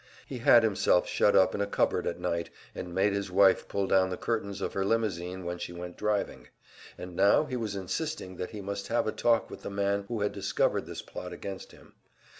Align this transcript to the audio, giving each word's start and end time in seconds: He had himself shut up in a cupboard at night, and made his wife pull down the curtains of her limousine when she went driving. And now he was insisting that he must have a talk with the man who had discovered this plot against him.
He 0.25 0.39
had 0.39 0.63
himself 0.63 1.07
shut 1.07 1.35
up 1.35 1.53
in 1.53 1.61
a 1.61 1.67
cupboard 1.67 2.07
at 2.07 2.17
night, 2.19 2.49
and 2.73 2.91
made 2.91 3.13
his 3.13 3.29
wife 3.29 3.67
pull 3.67 3.85
down 3.85 4.09
the 4.09 4.17
curtains 4.17 4.59
of 4.59 4.73
her 4.73 4.83
limousine 4.83 5.45
when 5.45 5.59
she 5.59 5.73
went 5.73 5.95
driving. 5.95 6.47
And 6.97 7.15
now 7.15 7.43
he 7.45 7.55
was 7.55 7.75
insisting 7.75 8.37
that 8.37 8.49
he 8.49 8.61
must 8.61 8.87
have 8.87 9.05
a 9.05 9.11
talk 9.11 9.51
with 9.51 9.61
the 9.61 9.69
man 9.69 10.05
who 10.07 10.21
had 10.21 10.31
discovered 10.31 10.87
this 10.87 11.03
plot 11.03 11.31
against 11.33 11.71
him. 11.71 11.93